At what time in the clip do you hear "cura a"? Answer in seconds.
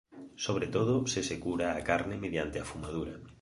1.45-1.81